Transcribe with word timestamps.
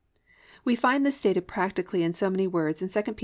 We 0.65 0.75
find 0.75 1.05
this 1.05 1.15
stated 1.17 1.47
practically 1.47 2.01
in 2.01 2.13
so 2.13 2.31
many 2.31 2.47
words 2.47 2.81
in 2.81 2.89
2 2.89 3.03
Pet. 3.13 3.19